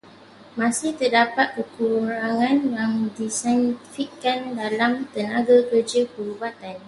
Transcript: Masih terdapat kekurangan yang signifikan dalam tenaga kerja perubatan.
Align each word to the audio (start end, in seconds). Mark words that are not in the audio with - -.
Masih 0.59 0.91
terdapat 0.99 1.47
kekurangan 1.57 2.57
yang 2.77 2.95
signifikan 3.35 4.39
dalam 4.59 4.93
tenaga 5.13 5.57
kerja 5.69 6.01
perubatan. 6.13 6.73